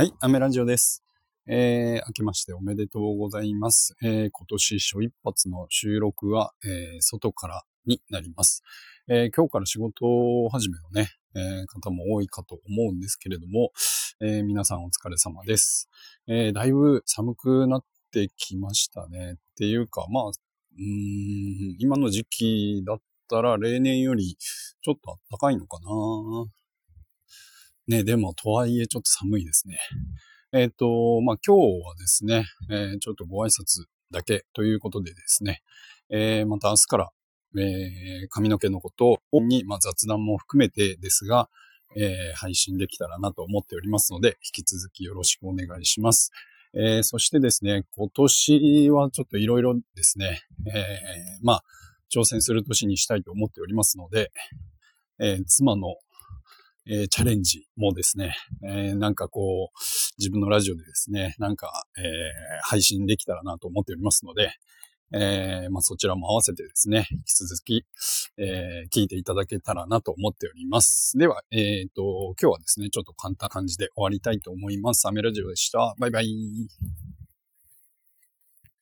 [0.00, 1.04] はい、アメラジオです。
[1.46, 3.94] えー、明けましておめでとうございます。
[4.02, 8.62] えー、今年初一発の収録は、えー、外からになります。
[9.08, 13.72] えー、今日から仕事始めのね、えー、方も多いかと思うんですけれども、
[14.22, 15.90] えー、皆さんお疲れ様です。
[16.26, 19.32] えー、だいぶ寒くなってきましたね。
[19.34, 26.50] っていうか、まあ、うん、今の時期だったら例年よりちょっと暖かいのかな
[27.90, 29.76] ね、でも、とはいえちょっと寒いですね。
[30.52, 35.60] えっ、と、まあ、今日はですね、えーちょっとご挨拶だけということでですね、
[36.08, 37.10] えーまた明日から、
[37.58, 41.48] え髪の毛のことに、まあ、雑談も含めてですが、
[41.96, 46.30] え配信できたらなと思っておりますので、引き続きよろしくお願いします。
[46.74, 51.00] えそしてですね、今年はちょっといろいろですね、え
[51.42, 51.64] まあ、
[52.14, 54.30] 挑戦する年にしたいと思っておりますので、
[55.18, 55.96] え妻の
[56.86, 58.34] えーチャレンジもですね、
[58.64, 59.78] えーなんかこう、
[60.18, 62.04] 自分のラジオでですね、なんか、えー
[62.62, 64.52] 配信できたらなと思っておりますので、
[65.12, 67.84] えーまあ、そちらも合わせてですね、引き続き、
[68.38, 71.16] えー聞いていただけたらなと思っております。
[71.18, 75.06] では、えっ、と、今日はですね、ちょっと簡単な感じで終わりたいと思います。
[75.08, 75.94] アメラジオでした。
[75.98, 76.89] バイバイ。